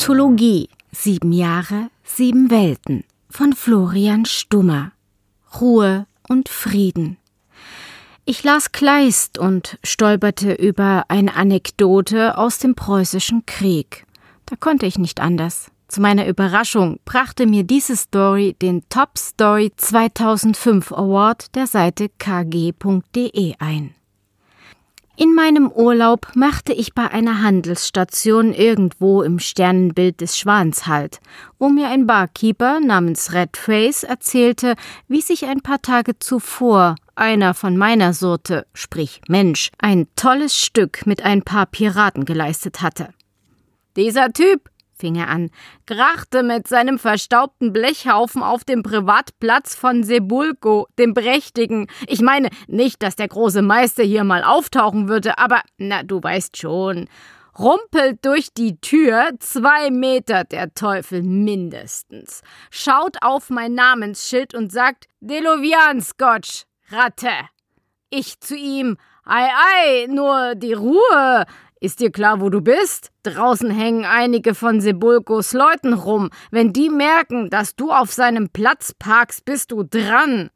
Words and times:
Anthologie 0.00 0.70
Sieben 0.92 1.30
Jahre, 1.30 1.90
sieben 2.04 2.50
Welten 2.50 3.04
von 3.28 3.52
Florian 3.52 4.24
Stummer. 4.24 4.92
Ruhe 5.60 6.06
und 6.26 6.48
Frieden. 6.48 7.18
Ich 8.24 8.42
las 8.42 8.72
Kleist 8.72 9.36
und 9.36 9.78
stolperte 9.84 10.54
über 10.54 11.04
eine 11.08 11.36
Anekdote 11.36 12.38
aus 12.38 12.56
dem 12.56 12.74
preußischen 12.74 13.44
Krieg. 13.44 14.06
Da 14.46 14.56
konnte 14.56 14.86
ich 14.86 14.96
nicht 14.96 15.20
anders. 15.20 15.70
Zu 15.86 16.00
meiner 16.00 16.26
Überraschung 16.26 16.98
brachte 17.04 17.44
mir 17.44 17.64
diese 17.64 17.94
Story 17.94 18.56
den 18.62 18.88
Top 18.88 19.18
Story 19.18 19.70
2005 19.76 20.92
Award 20.92 21.54
der 21.54 21.66
Seite 21.66 22.08
kg.de 22.18 23.54
ein. 23.58 23.94
In 25.20 25.34
meinem 25.34 25.70
Urlaub 25.70 26.28
machte 26.34 26.72
ich 26.72 26.94
bei 26.94 27.10
einer 27.10 27.42
Handelsstation 27.42 28.54
irgendwo 28.54 29.20
im 29.20 29.38
Sternenbild 29.38 30.22
des 30.22 30.38
Schwans 30.38 30.86
Halt, 30.86 31.20
wo 31.58 31.68
mir 31.68 31.88
ein 31.88 32.06
Barkeeper 32.06 32.80
namens 32.80 33.34
Redface 33.34 34.02
erzählte, 34.02 34.76
wie 35.08 35.20
sich 35.20 35.44
ein 35.44 35.60
paar 35.60 35.82
Tage 35.82 36.18
zuvor 36.18 36.94
einer 37.16 37.52
von 37.52 37.76
meiner 37.76 38.14
Sorte, 38.14 38.66
sprich 38.72 39.20
Mensch, 39.28 39.70
ein 39.76 40.06
tolles 40.16 40.56
Stück 40.56 41.04
mit 41.04 41.22
ein 41.22 41.42
paar 41.42 41.66
Piraten 41.66 42.24
geleistet 42.24 42.80
hatte. 42.80 43.10
Dieser 43.96 44.32
Typ, 44.32 44.70
fing 45.00 45.16
er 45.16 45.28
an, 45.28 45.50
krachte 45.86 46.42
mit 46.42 46.68
seinem 46.68 46.98
verstaubten 46.98 47.72
Blechhaufen 47.72 48.42
auf 48.42 48.64
dem 48.64 48.82
Privatplatz 48.82 49.74
von 49.74 50.04
Sebulko, 50.04 50.86
dem 50.98 51.14
Prächtigen. 51.14 51.88
Ich 52.06 52.20
meine 52.20 52.50
nicht, 52.68 53.02
dass 53.02 53.16
der 53.16 53.28
große 53.28 53.62
Meister 53.62 54.04
hier 54.04 54.24
mal 54.24 54.44
auftauchen 54.44 55.08
würde, 55.08 55.38
aber 55.38 55.62
na, 55.78 56.02
du 56.02 56.22
weißt 56.22 56.56
schon. 56.56 57.08
Rumpelt 57.58 58.24
durch 58.24 58.54
die 58.54 58.80
Tür, 58.80 59.30
zwei 59.40 59.90
Meter 59.90 60.44
der 60.44 60.72
Teufel 60.72 61.22
mindestens, 61.22 62.42
schaut 62.70 63.16
auf 63.22 63.50
mein 63.50 63.74
Namensschild 63.74 64.54
und 64.54 64.70
sagt 64.70 65.08
Delovian 65.20 66.00
Scotch, 66.00 66.64
Ratte. 66.90 67.32
Ich 68.08 68.40
zu 68.40 68.56
ihm, 68.56 68.96
ei 69.24 69.48
ei, 69.48 70.06
nur 70.08 70.54
die 70.54 70.72
Ruhe, 70.72 71.44
ist 71.80 72.00
dir 72.00 72.10
klar, 72.10 72.40
wo 72.40 72.50
du 72.50 72.60
bist? 72.60 73.10
Draußen 73.22 73.70
hängen 73.70 74.04
einige 74.04 74.54
von 74.54 74.80
Sebulkos 74.80 75.54
Leuten 75.54 75.94
rum. 75.94 76.30
Wenn 76.50 76.72
die 76.72 76.90
merken, 76.90 77.48
dass 77.48 77.74
du 77.74 77.90
auf 77.90 78.12
seinem 78.12 78.50
Platz 78.50 78.92
parkst, 78.92 79.44
bist 79.46 79.72
du 79.72 79.82
dran. 79.82 80.50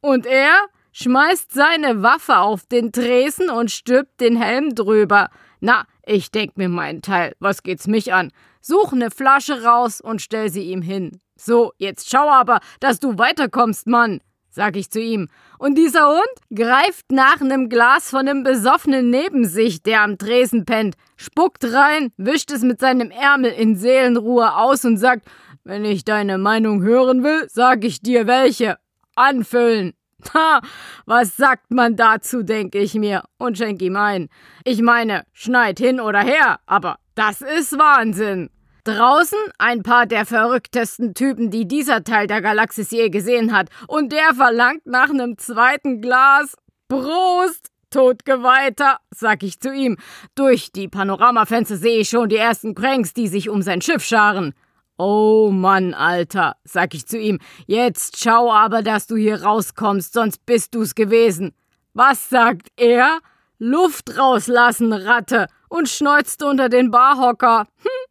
Und 0.00 0.24
er 0.24 0.54
schmeißt 0.92 1.52
seine 1.52 2.02
Waffe 2.02 2.38
auf 2.38 2.64
den 2.66 2.92
Tresen 2.92 3.50
und 3.50 3.72
stülpt 3.72 4.20
den 4.20 4.40
Helm 4.40 4.74
drüber. 4.74 5.30
Na, 5.60 5.84
ich 6.04 6.30
denk 6.30 6.56
mir 6.56 6.68
meinen 6.68 7.02
Teil. 7.02 7.34
Was 7.40 7.64
geht's 7.64 7.88
mich 7.88 8.14
an? 8.14 8.30
Such 8.60 8.92
ne 8.92 9.10
Flasche 9.10 9.64
raus 9.64 10.00
und 10.00 10.22
stell 10.22 10.48
sie 10.48 10.70
ihm 10.70 10.80
hin. 10.80 11.20
So, 11.34 11.72
jetzt 11.78 12.08
schau 12.08 12.30
aber, 12.30 12.60
dass 12.80 13.00
du 13.00 13.18
weiterkommst, 13.18 13.86
Mann 13.86 14.20
sag 14.56 14.76
ich 14.76 14.90
zu 14.90 15.00
ihm. 15.00 15.28
Und 15.58 15.76
dieser 15.76 16.08
Hund 16.08 16.34
greift 16.52 17.12
nach 17.12 17.40
einem 17.40 17.68
Glas 17.68 18.10
von 18.10 18.20
einem 18.20 18.42
Besoffenen 18.42 19.10
neben 19.10 19.44
sich, 19.44 19.82
der 19.82 20.02
am 20.02 20.18
Tresen 20.18 20.64
pennt, 20.64 20.96
spuckt 21.16 21.62
rein, 21.64 22.10
wischt 22.16 22.50
es 22.50 22.62
mit 22.62 22.80
seinem 22.80 23.10
Ärmel 23.10 23.52
in 23.52 23.76
Seelenruhe 23.76 24.56
aus 24.56 24.84
und 24.84 24.96
sagt, 24.96 25.28
wenn 25.62 25.84
ich 25.84 26.04
deine 26.04 26.38
Meinung 26.38 26.82
hören 26.82 27.22
will, 27.22 27.46
sag 27.48 27.84
ich 27.84 28.00
dir 28.00 28.26
welche. 28.26 28.78
Anfüllen. 29.14 29.92
Ha, 30.34 30.60
was 31.04 31.36
sagt 31.36 31.70
man 31.70 31.94
dazu, 31.94 32.42
denke 32.42 32.78
ich 32.78 32.94
mir 32.94 33.24
und 33.38 33.58
schenk 33.58 33.82
ihm 33.82 33.96
ein. 33.96 34.28
Ich 34.64 34.80
meine, 34.80 35.24
schneid 35.32 35.78
hin 35.78 36.00
oder 36.00 36.20
her, 36.20 36.60
aber 36.66 36.96
das 37.14 37.42
ist 37.42 37.78
Wahnsinn. 37.78 38.50
Draußen 38.86 39.38
ein 39.58 39.82
paar 39.82 40.06
der 40.06 40.24
verrücktesten 40.24 41.12
Typen, 41.12 41.50
die 41.50 41.66
dieser 41.66 42.04
Teil 42.04 42.28
der 42.28 42.40
Galaxis 42.40 42.92
je 42.92 43.10
gesehen 43.10 43.52
hat. 43.52 43.68
Und 43.88 44.12
der 44.12 44.32
verlangt 44.32 44.86
nach 44.86 45.10
einem 45.10 45.38
zweiten 45.38 46.00
Glas. 46.00 46.54
Prost! 46.88 47.72
Totgeweihter, 47.90 48.98
sag 49.10 49.42
ich 49.42 49.58
zu 49.58 49.72
ihm. 49.72 49.96
Durch 50.36 50.70
die 50.70 50.86
Panoramafenster 50.86 51.76
sehe 51.76 51.98
ich 51.98 52.10
schon 52.10 52.28
die 52.28 52.36
ersten 52.36 52.76
Cranks, 52.76 53.12
die 53.12 53.26
sich 53.26 53.48
um 53.48 53.60
sein 53.62 53.80
Schiff 53.80 54.04
scharen. 54.04 54.54
Oh 54.98 55.50
Mann, 55.52 55.92
Alter, 55.92 56.54
sag 56.62 56.94
ich 56.94 57.06
zu 57.06 57.18
ihm. 57.18 57.40
Jetzt 57.66 58.22
schau 58.22 58.52
aber, 58.52 58.82
dass 58.82 59.08
du 59.08 59.16
hier 59.16 59.42
rauskommst, 59.42 60.12
sonst 60.12 60.46
bist 60.46 60.76
du's 60.76 60.94
gewesen. 60.94 61.54
Was 61.92 62.28
sagt 62.28 62.68
er? 62.76 63.18
Luft 63.58 64.16
rauslassen, 64.16 64.92
Ratte, 64.92 65.46
und 65.68 65.88
schneuzt 65.88 66.44
unter 66.44 66.68
den 66.68 66.92
Barhocker. 66.92 67.66
Hm. 67.82 68.05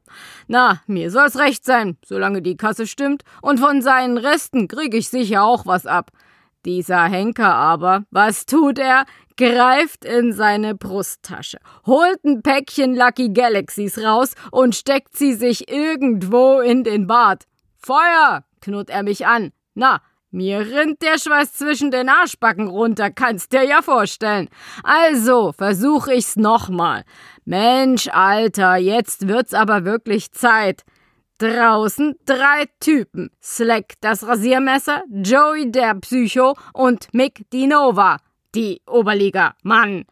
Na, 0.47 0.81
mir 0.87 1.09
soll's 1.11 1.37
recht 1.37 1.65
sein, 1.65 1.97
solange 2.05 2.41
die 2.41 2.57
Kasse 2.57 2.87
stimmt, 2.87 3.23
und 3.41 3.59
von 3.59 3.81
seinen 3.81 4.17
Resten 4.17 4.67
krieg 4.67 4.93
ich 4.93 5.09
sicher 5.09 5.43
auch 5.43 5.65
was 5.65 5.85
ab. 5.85 6.11
Dieser 6.65 7.03
Henker 7.03 7.53
aber, 7.53 8.05
was 8.11 8.45
tut 8.45 8.79
er? 8.79 9.05
Greift 9.37 10.05
in 10.05 10.33
seine 10.33 10.75
Brusttasche, 10.75 11.59
holt 11.85 12.23
ein 12.23 12.41
Päckchen 12.41 12.95
Lucky 12.95 13.29
Galaxies 13.29 13.97
raus 14.01 14.33
und 14.51 14.75
steckt 14.75 15.17
sie 15.17 15.33
sich 15.33 15.69
irgendwo 15.69 16.61
in 16.61 16.83
den 16.83 17.05
Bart. 17.05 17.43
Feuer! 17.77 18.45
knurrt 18.61 18.89
er 18.89 19.03
mich 19.03 19.27
an. 19.27 19.51
Na, 19.73 20.01
mir 20.31 20.59
rinnt 20.59 21.01
der 21.01 21.17
Schweiß 21.17 21.53
zwischen 21.53 21.91
den 21.91 22.09
Arschbacken 22.09 22.67
runter, 22.67 23.11
kannst 23.11 23.53
dir 23.53 23.63
ja 23.63 23.81
vorstellen. 23.81 24.49
Also 24.83 25.53
versuch 25.53 26.07
ich's 26.07 26.35
nochmal. 26.35 27.03
Mensch, 27.45 28.07
Alter, 28.11 28.77
jetzt 28.77 29.27
wird's 29.27 29.53
aber 29.53 29.85
wirklich 29.85 30.31
Zeit. 30.31 30.83
Draußen 31.37 32.15
drei 32.25 32.65
Typen. 32.79 33.29
Slack 33.41 33.93
das 34.01 34.25
Rasiermesser, 34.25 35.03
Joey 35.11 35.71
der 35.71 35.93
Psycho 35.95 36.55
und 36.73 37.13
Mick 37.13 37.45
die 37.51 37.67
Nova, 37.67 38.17
die 38.55 38.81
Oberliga. 38.87 39.53
Mann. 39.61 40.05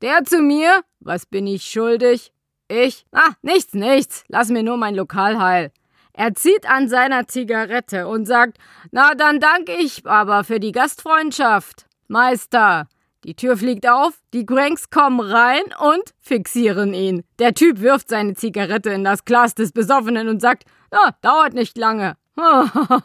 Der 0.00 0.24
zu 0.24 0.40
mir? 0.40 0.82
Was 1.00 1.26
bin 1.26 1.46
ich 1.46 1.64
schuldig? 1.64 2.32
Ich? 2.68 3.04
Ah, 3.12 3.32
nichts, 3.42 3.74
nichts. 3.74 4.24
Lass 4.28 4.48
mir 4.48 4.62
nur 4.62 4.78
mein 4.78 4.94
Lokal 4.94 5.38
heil. 5.38 5.70
Er 6.14 6.34
zieht 6.34 6.66
an 6.66 6.88
seiner 6.88 7.26
Zigarette 7.26 8.06
und 8.06 8.24
sagt, 8.24 8.56
na 8.90 9.14
dann 9.14 9.38
danke 9.38 9.72
ich 9.72 10.06
aber 10.06 10.44
für 10.44 10.60
die 10.60 10.72
Gastfreundschaft. 10.72 11.86
Meister. 12.08 12.88
Die 13.24 13.34
Tür 13.34 13.56
fliegt 13.56 13.88
auf, 13.88 14.12
die 14.34 14.44
Cranks 14.44 14.90
kommen 14.90 15.20
rein 15.20 15.62
und 15.80 16.14
fixieren 16.20 16.92
ihn. 16.92 17.24
Der 17.38 17.54
Typ 17.54 17.80
wirft 17.80 18.10
seine 18.10 18.34
Zigarette 18.34 18.90
in 18.90 19.02
das 19.02 19.24
Glas 19.24 19.54
des 19.54 19.72
Besoffenen 19.72 20.28
und 20.28 20.42
sagt, 20.42 20.64
na, 20.90 21.16
dauert 21.22 21.54
nicht 21.54 21.78
lange. 21.78 22.16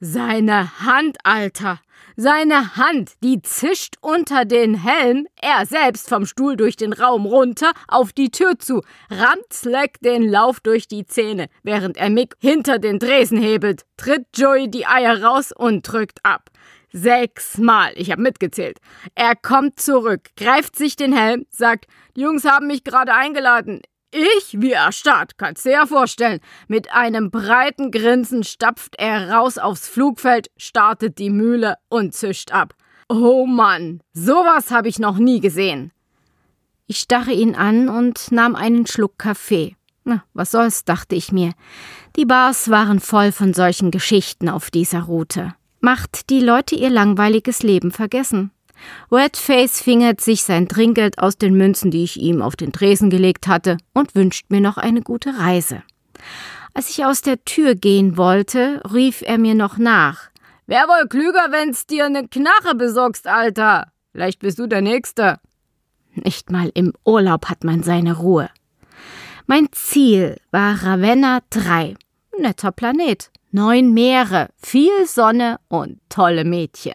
Seine 0.00 0.80
Hand, 0.80 1.18
Alter. 1.22 1.78
Seine 2.16 2.76
Hand, 2.76 3.12
die 3.22 3.40
zischt 3.40 3.94
unter 4.00 4.44
den 4.44 4.74
Helm, 4.74 5.26
er 5.40 5.64
selbst 5.64 6.08
vom 6.08 6.26
Stuhl 6.26 6.56
durch 6.56 6.74
den 6.76 6.92
Raum 6.92 7.24
runter, 7.24 7.72
auf 7.86 8.12
die 8.12 8.30
Tür 8.30 8.58
zu, 8.58 8.82
rammt 9.10 9.52
Slack 9.52 10.00
den 10.00 10.28
Lauf 10.28 10.60
durch 10.60 10.88
die 10.88 11.06
Zähne, 11.06 11.46
während 11.62 11.96
er 11.96 12.10
Mick 12.10 12.34
hinter 12.40 12.78
den 12.78 12.98
Dresen 12.98 13.38
hebelt, 13.40 13.84
tritt 13.96 14.26
Joey 14.34 14.68
die 14.68 14.86
Eier 14.86 15.22
raus 15.22 15.52
und 15.52 15.82
drückt 15.82 16.18
ab. 16.24 16.50
Sechsmal, 16.92 17.92
ich 17.96 18.10
habe 18.10 18.22
mitgezählt. 18.22 18.78
Er 19.14 19.34
kommt 19.34 19.80
zurück, 19.80 20.30
greift 20.36 20.76
sich 20.76 20.96
den 20.96 21.12
Helm, 21.12 21.46
sagt, 21.50 21.86
die 22.16 22.20
Jungs 22.20 22.44
haben 22.44 22.66
mich 22.66 22.84
gerade 22.84 23.14
eingeladen. 23.14 23.80
Ich, 24.10 24.60
wie 24.60 24.72
erstarrt, 24.72 25.38
kannst 25.38 25.64
dir 25.64 25.72
ja 25.72 25.86
vorstellen. 25.86 26.40
Mit 26.68 26.92
einem 26.92 27.30
breiten 27.30 27.90
Grinsen 27.90 28.44
stapft 28.44 28.96
er 28.98 29.30
raus 29.30 29.56
aufs 29.56 29.88
Flugfeld, 29.88 30.50
startet 30.58 31.18
die 31.18 31.30
Mühle 31.30 31.76
und 31.88 32.14
zischt 32.14 32.52
ab. 32.52 32.74
Oh 33.08 33.46
Mann, 33.46 34.02
sowas 34.12 34.70
habe 34.70 34.88
ich 34.88 34.98
noch 34.98 35.16
nie 35.16 35.40
gesehen. 35.40 35.92
Ich 36.86 36.98
starre 36.98 37.32
ihn 37.32 37.54
an 37.54 37.88
und 37.88 38.30
nahm 38.32 38.54
einen 38.54 38.86
Schluck 38.86 39.18
Kaffee. 39.18 39.76
Na, 40.04 40.24
was 40.34 40.50
soll's, 40.50 40.84
dachte 40.84 41.14
ich 41.14 41.32
mir. 41.32 41.52
Die 42.16 42.26
Bars 42.26 42.68
waren 42.68 43.00
voll 43.00 43.32
von 43.32 43.54
solchen 43.54 43.90
Geschichten 43.90 44.50
auf 44.50 44.70
dieser 44.70 45.02
Route. 45.02 45.54
Macht 45.84 46.30
die 46.30 46.38
Leute 46.38 46.76
ihr 46.76 46.90
langweiliges 46.90 47.64
Leben 47.64 47.90
vergessen. 47.90 48.52
Redface 49.10 49.82
fingert 49.82 50.20
sich 50.20 50.44
sein 50.44 50.68
Trinkgeld 50.68 51.18
aus 51.18 51.38
den 51.38 51.54
Münzen, 51.54 51.90
die 51.90 52.04
ich 52.04 52.20
ihm 52.20 52.40
auf 52.40 52.54
den 52.54 52.70
Tresen 52.70 53.10
gelegt 53.10 53.48
hatte, 53.48 53.78
und 53.92 54.14
wünscht 54.14 54.46
mir 54.48 54.60
noch 54.60 54.76
eine 54.76 55.02
gute 55.02 55.36
Reise. 55.36 55.82
Als 56.72 56.88
ich 56.90 57.04
aus 57.04 57.20
der 57.22 57.44
Tür 57.44 57.74
gehen 57.74 58.16
wollte, 58.16 58.80
rief 58.94 59.22
er 59.26 59.38
mir 59.38 59.56
noch 59.56 59.76
nach. 59.76 60.30
Wär 60.68 60.86
wohl 60.86 61.08
klüger, 61.08 61.48
wenn's 61.50 61.84
dir 61.84 62.08
ne 62.08 62.28
Knarre 62.28 62.76
besorgst, 62.76 63.26
Alter. 63.26 63.90
Vielleicht 64.12 64.38
bist 64.38 64.60
du 64.60 64.68
der 64.68 64.82
Nächste. 64.82 65.40
Nicht 66.14 66.52
mal 66.52 66.70
im 66.74 66.92
Urlaub 67.04 67.46
hat 67.46 67.64
man 67.64 67.82
seine 67.82 68.18
Ruhe. 68.18 68.48
Mein 69.48 69.66
Ziel 69.72 70.36
war 70.52 70.80
Ravenna 70.84 71.40
3. 71.50 71.96
Netter 72.38 72.70
Planet. 72.70 73.31
Neun 73.54 73.92
Meere, 73.92 74.48
viel 74.56 75.06
Sonne 75.06 75.60
und 75.68 76.00
tolle 76.08 76.44
Mädchen. 76.44 76.94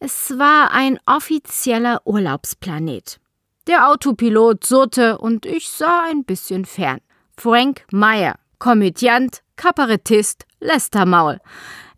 Es 0.00 0.36
war 0.36 0.72
ein 0.72 0.98
offizieller 1.06 2.02
Urlaubsplanet. 2.04 3.20
Der 3.68 3.88
Autopilot 3.88 4.64
surrte 4.64 5.18
und 5.18 5.46
ich 5.46 5.68
sah 5.68 6.02
ein 6.10 6.24
bisschen 6.24 6.64
fern. 6.64 6.98
Frank 7.38 7.84
Meyer, 7.92 8.34
Komödiant, 8.58 9.42
Kabarettist, 9.54 10.46
Lästermaul. 10.58 11.38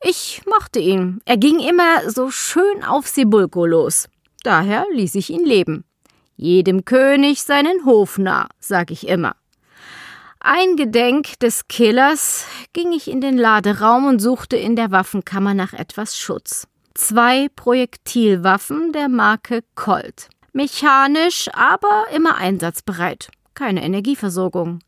Ich 0.03 0.43
mochte 0.45 0.79
ihn. 0.79 1.23
Er 1.25 1.39
ging 1.39 1.59
immer 1.59 2.11
so 2.11 2.31
schön 2.31 2.85
auf 2.85 3.07
Sebulko 3.07 3.65
los. 3.65 4.11
Daher 4.43 4.85
ließ 4.93 5.15
ich 5.15 5.31
ihn 5.31 5.47
leben. 5.47 5.85
Jedem 6.37 6.85
König 6.85 7.43
seinen 7.43 7.87
Hof 7.87 8.19
nah, 8.19 8.47
sag 8.61 8.91
ich 8.91 9.09
immer. 9.09 9.37
Eingedenk 10.47 11.39
des 11.39 11.69
Killers 11.69 12.45
ging 12.75 12.93
ich 12.93 13.11
in 13.11 13.23
den 13.23 13.39
Laderaum 13.39 14.05
und 14.05 14.19
suchte 14.19 14.59
in 14.59 14.77
der 14.77 14.91
Waffenkammer 14.91 15.55
nach 15.55 15.73
etwas 15.73 16.19
Schutz. 16.19 16.69
Zwei 16.93 17.49
Projektilwaffen 17.57 18.93
der 18.93 19.09
Marke 19.09 19.65
Colt. 19.75 20.29
Mechanisch, 20.53 21.49
aber 21.55 22.05
immer 22.15 22.37
einsatzbereit. 22.37 23.31
Keine 23.55 23.83
Energieversorgung. 23.83 24.81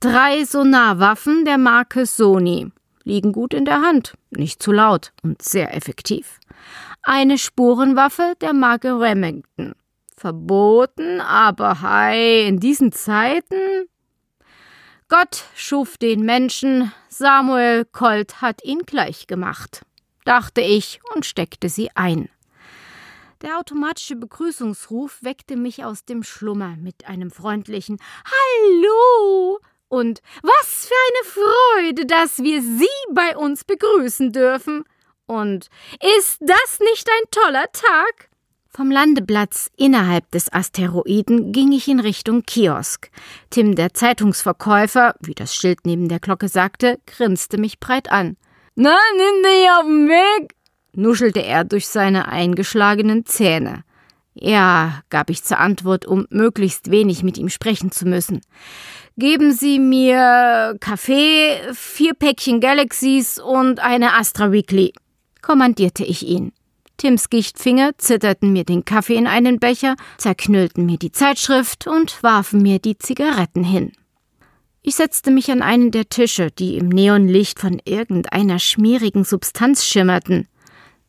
Drei 0.00 0.44
Sonarwaffen 0.44 1.46
der 1.46 1.56
Marke 1.56 2.04
Sony. 2.04 2.70
Liegen 3.02 3.32
gut 3.32 3.54
in 3.54 3.64
der 3.64 3.80
Hand, 3.80 4.18
nicht 4.28 4.62
zu 4.62 4.70
laut 4.70 5.14
und 5.22 5.40
sehr 5.40 5.74
effektiv. 5.74 6.40
Eine 7.02 7.38
Spurenwaffe 7.38 8.34
der 8.42 8.52
Marke 8.52 9.00
Remington. 9.00 9.72
Verboten, 10.14 11.22
aber 11.22 11.80
hi, 11.80 12.46
in 12.46 12.60
diesen 12.60 12.92
Zeiten 12.92 13.88
Gott 15.10 15.42
schuf 15.56 15.98
den 15.98 16.20
Menschen, 16.20 16.92
Samuel 17.08 17.84
Colt 17.84 18.40
hat 18.40 18.62
ihn 18.62 18.86
gleich 18.86 19.26
gemacht, 19.26 19.84
dachte 20.24 20.60
ich 20.60 21.00
und 21.12 21.26
steckte 21.26 21.68
sie 21.68 21.90
ein. 21.96 22.28
Der 23.42 23.58
automatische 23.58 24.14
Begrüßungsruf 24.14 25.18
weckte 25.22 25.56
mich 25.56 25.84
aus 25.84 26.04
dem 26.04 26.22
Schlummer 26.22 26.76
mit 26.76 27.08
einem 27.08 27.32
freundlichen 27.32 27.98
Hallo 28.24 29.58
und 29.88 30.22
was 30.42 30.86
für 30.86 30.94
eine 31.08 31.88
Freude, 31.88 32.06
dass 32.06 32.38
wir 32.38 32.62
Sie 32.62 32.86
bei 33.12 33.36
uns 33.36 33.64
begrüßen 33.64 34.30
dürfen. 34.30 34.84
Und 35.26 35.70
ist 36.18 36.38
das 36.40 36.78
nicht 36.78 37.08
ein 37.10 37.30
toller 37.32 37.66
Tag? 37.72 38.29
Vom 38.72 38.92
Landeplatz 38.92 39.68
innerhalb 39.76 40.30
des 40.30 40.52
Asteroiden 40.52 41.50
ging 41.50 41.72
ich 41.72 41.88
in 41.88 41.98
Richtung 41.98 42.44
Kiosk. 42.44 43.10
Tim, 43.50 43.74
der 43.74 43.94
Zeitungsverkäufer, 43.94 45.16
wie 45.20 45.34
das 45.34 45.56
Schild 45.56 45.80
neben 45.84 46.08
der 46.08 46.20
Glocke 46.20 46.46
sagte, 46.46 47.00
grinste 47.04 47.58
mich 47.58 47.80
breit 47.80 48.12
an. 48.12 48.36
Na, 48.76 48.96
nimm 49.16 49.42
dich 49.42 49.70
auf 49.76 49.84
den 49.86 50.08
Weg, 50.08 50.54
nuschelte 50.94 51.42
er 51.42 51.64
durch 51.64 51.88
seine 51.88 52.28
eingeschlagenen 52.28 53.26
Zähne. 53.26 53.82
Ja, 54.34 55.02
gab 55.10 55.30
ich 55.30 55.42
zur 55.42 55.58
Antwort, 55.58 56.06
um 56.06 56.28
möglichst 56.30 56.92
wenig 56.92 57.24
mit 57.24 57.38
ihm 57.38 57.48
sprechen 57.48 57.90
zu 57.90 58.06
müssen. 58.06 58.40
Geben 59.16 59.52
Sie 59.52 59.80
mir 59.80 60.76
Kaffee, 60.78 61.58
vier 61.72 62.14
Päckchen 62.14 62.60
Galaxies 62.60 63.40
und 63.40 63.80
eine 63.80 64.14
Astra 64.14 64.52
Weekly, 64.52 64.92
kommandierte 65.42 66.04
ich 66.04 66.24
ihn. 66.24 66.52
Tims 67.00 67.30
Gichtfinger 67.30 67.92
zitterten 67.96 68.52
mir 68.52 68.64
den 68.64 68.84
Kaffee 68.84 69.14
in 69.14 69.26
einen 69.26 69.58
Becher, 69.58 69.96
zerknüllten 70.18 70.84
mir 70.84 70.98
die 70.98 71.12
Zeitschrift 71.12 71.86
und 71.86 72.22
warfen 72.22 72.60
mir 72.60 72.78
die 72.78 72.98
Zigaretten 72.98 73.64
hin. 73.64 73.92
Ich 74.82 74.96
setzte 74.96 75.30
mich 75.30 75.50
an 75.50 75.62
einen 75.62 75.92
der 75.92 76.10
Tische, 76.10 76.50
die 76.50 76.76
im 76.76 76.90
Neonlicht 76.90 77.58
von 77.58 77.80
irgendeiner 77.86 78.58
schmierigen 78.58 79.24
Substanz 79.24 79.86
schimmerten. 79.86 80.46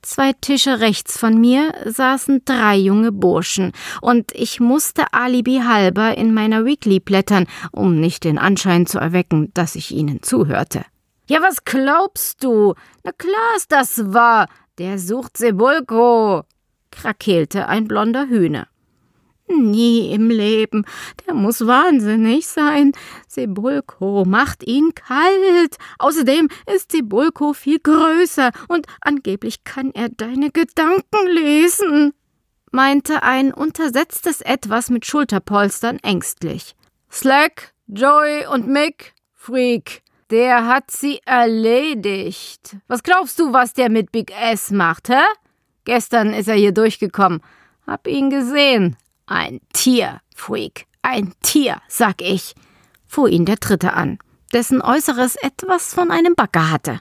Zwei 0.01 0.31
Tische 0.31 0.79
rechts 0.79 1.17
von 1.17 1.41
mir 1.41 1.73
saßen 1.83 2.43
drei 2.45 2.77
junge 2.77 3.11
Burschen, 3.11 3.73
und 3.99 4.31
ich 4.33 4.61
musste 4.61 5.11
alibi 5.11 5.59
halber 5.67 6.17
in 6.17 6.33
meiner 6.33 6.63
Weekly 6.63 7.01
blättern, 7.01 7.47
um 7.73 7.99
nicht 7.99 8.23
den 8.23 8.37
Anschein 8.37 8.85
zu 8.85 8.97
erwecken, 8.97 9.51
dass 9.53 9.75
ich 9.75 9.91
ihnen 9.91 10.23
zuhörte. 10.23 10.85
Ja, 11.31 11.41
was 11.41 11.63
glaubst 11.63 12.43
du? 12.43 12.75
Na 13.03 13.11
klar 13.11 13.55
ist 13.57 13.71
das 13.71 14.13
wahr. 14.13 14.47
Der 14.77 14.99
sucht 14.99 15.37
Sebulko, 15.37 16.43
krakeelte 16.91 17.67
ein 17.67 17.87
blonder 17.87 18.27
Hühner. 18.27 18.67
Nie 19.47 20.13
im 20.13 20.29
Leben. 20.29 20.85
Der 21.25 21.33
muss 21.33 21.67
wahnsinnig 21.67 22.47
sein. 22.47 22.93
Sebulko 23.27 24.23
macht 24.25 24.63
ihn 24.65 24.93
kalt. 24.95 25.75
Außerdem 25.99 26.47
ist 26.73 26.91
Sebulko 26.91 27.53
viel 27.53 27.79
größer 27.79 28.51
und 28.69 28.87
angeblich 29.01 29.63
kann 29.65 29.91
er 29.93 30.07
deine 30.07 30.51
Gedanken 30.51 31.27
lesen, 31.27 32.13
meinte 32.71 33.23
ein 33.23 33.53
untersetztes 33.53 34.39
Etwas 34.39 34.89
mit 34.89 35.05
Schulterpolstern 35.05 35.99
ängstlich. 35.99 36.75
Slack, 37.11 37.73
Joey 37.87 38.47
und 38.47 38.67
Mick, 38.67 39.13
Freak. 39.33 40.01
Der 40.31 40.65
hat 40.65 40.91
sie 40.91 41.19
erledigt. 41.25 42.77
Was 42.87 43.03
glaubst 43.03 43.37
du, 43.37 43.51
was 43.51 43.73
der 43.73 43.89
mit 43.89 44.13
Big 44.13 44.31
S 44.31 44.71
macht, 44.71 45.09
hä? 45.09 45.21
Gestern 45.83 46.33
ist 46.33 46.47
er 46.47 46.55
hier 46.55 46.71
durchgekommen. 46.71 47.41
Hab 47.85 48.07
ihn 48.07 48.29
gesehen. 48.29 48.95
Ein 49.25 49.59
Tier, 49.73 50.21
Freak. 50.33 50.85
Ein 51.01 51.33
Tier, 51.43 51.81
sag 51.89 52.21
ich, 52.21 52.55
fuhr 53.05 53.27
ihn 53.27 53.43
der 53.43 53.57
Dritte 53.57 53.91
an, 53.93 54.19
dessen 54.53 54.81
Äußeres 54.81 55.35
etwas 55.35 55.93
von 55.93 56.11
einem 56.11 56.35
Bagger 56.35 56.71
hatte. 56.71 56.99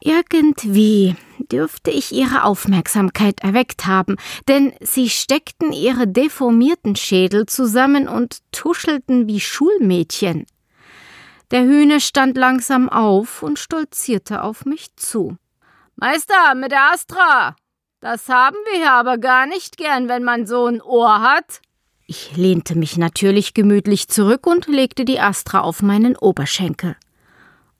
Irgendwie 0.00 1.16
dürfte 1.50 1.90
ich 1.90 2.12
ihre 2.12 2.44
Aufmerksamkeit 2.44 3.40
erweckt 3.40 3.86
haben, 3.86 4.16
denn 4.46 4.74
sie 4.80 5.08
steckten 5.08 5.72
ihre 5.72 6.06
deformierten 6.06 6.96
Schädel 6.96 7.46
zusammen 7.46 8.08
und 8.08 8.40
tuschelten 8.52 9.26
wie 9.26 9.40
Schulmädchen. 9.40 10.44
Der 11.50 11.62
Hühne 11.62 12.00
stand 12.00 12.36
langsam 12.36 12.88
auf 12.88 13.42
und 13.42 13.58
stolzierte 13.58 14.42
auf 14.42 14.64
mich 14.64 14.94
zu. 14.96 15.36
Meister, 15.96 16.54
mit 16.54 16.70
der 16.70 16.92
Astra! 16.92 17.56
Das 18.00 18.28
haben 18.28 18.56
wir 18.70 18.78
hier 18.78 18.92
aber 18.92 19.18
gar 19.18 19.46
nicht 19.46 19.76
gern, 19.76 20.08
wenn 20.08 20.22
man 20.22 20.46
so 20.46 20.66
ein 20.66 20.80
Ohr 20.80 21.20
hat. 21.20 21.60
Ich 22.06 22.36
lehnte 22.36 22.76
mich 22.76 22.96
natürlich 22.96 23.52
gemütlich 23.52 24.08
zurück 24.08 24.46
und 24.46 24.68
legte 24.68 25.04
die 25.04 25.20
Astra 25.20 25.60
auf 25.60 25.82
meinen 25.82 26.16
Oberschenkel. 26.16 26.96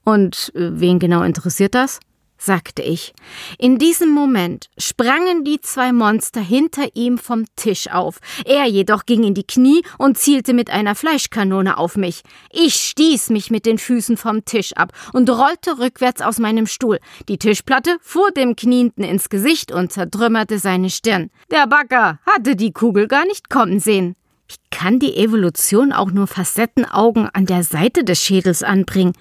Und 0.04 0.52
äh, 0.54 0.80
wen 0.80 0.98
genau 0.98 1.22
interessiert 1.22 1.74
das? 1.74 2.00
Sagte 2.40 2.82
ich. 2.82 3.12
In 3.58 3.78
diesem 3.78 4.08
Moment 4.08 4.70
sprangen 4.78 5.44
die 5.44 5.60
zwei 5.60 5.92
Monster 5.92 6.40
hinter 6.40 6.88
ihm 6.94 7.18
vom 7.18 7.44
Tisch 7.54 7.90
auf. 7.90 8.18
Er 8.44 8.64
jedoch 8.64 9.06
ging 9.06 9.22
in 9.22 9.34
die 9.34 9.46
Knie 9.46 9.82
und 9.98 10.18
zielte 10.18 10.54
mit 10.54 10.70
einer 10.70 10.94
Fleischkanone 10.94 11.76
auf 11.78 11.96
mich. 11.96 12.22
Ich 12.50 12.74
stieß 12.74 13.30
mich 13.30 13.50
mit 13.50 13.66
den 13.66 13.78
Füßen 13.78 14.16
vom 14.16 14.44
Tisch 14.44 14.72
ab 14.72 14.92
und 15.12 15.28
rollte 15.28 15.78
rückwärts 15.78 16.22
aus 16.22 16.38
meinem 16.38 16.66
Stuhl. 16.66 16.98
Die 17.28 17.38
Tischplatte 17.38 17.98
fuhr 18.00 18.30
dem 18.30 18.56
Knienden 18.56 19.04
ins 19.04 19.28
Gesicht 19.28 19.70
und 19.70 19.92
zertrümmerte 19.92 20.58
seine 20.58 20.90
Stirn. 20.90 21.30
Der 21.50 21.66
Backer 21.66 22.18
hatte 22.26 22.56
die 22.56 22.72
Kugel 22.72 23.06
gar 23.06 23.26
nicht 23.26 23.50
kommen 23.50 23.80
sehen. 23.80 24.16
Wie 24.48 24.76
kann 24.76 24.98
die 24.98 25.16
Evolution 25.16 25.92
auch 25.92 26.10
nur 26.10 26.26
Facettenaugen 26.26 27.28
an 27.32 27.46
der 27.46 27.62
Seite 27.62 28.02
des 28.02 28.20
Schädels 28.20 28.62
anbringen? 28.64 29.12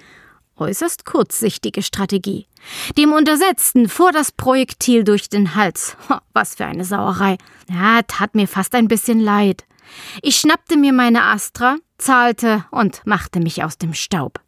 Äußerst 0.60 1.06
kurzsichtige 1.06 1.82
Strategie. 1.82 2.46
Dem 2.98 3.13
Untersetzten 3.13 3.88
fuhr 3.88 4.12
das 4.12 4.34
Projektil 4.34 5.06
durch 5.06 5.30
den 5.30 5.56
Hals. 5.56 5.96
Was 6.34 6.56
für 6.56 6.66
eine 6.66 6.84
Sauerei. 6.84 7.38
Ja, 7.70 8.01
tat 8.04 8.36
mir 8.36 8.48
fast 8.48 8.75
ein 8.75 8.89
bisschen 8.89 9.22
leid. 9.22 9.63
Ich 10.22 10.36
schnappte 10.36 10.78
mir 10.78 10.94
meine 10.94 11.24
Astra, 11.24 11.78
zahlte 11.98 12.66
und 12.72 13.01
machte 13.06 13.39
mich 13.39 13.63
aus 13.63 13.78
dem 13.78 13.94
Staub. 13.94 14.39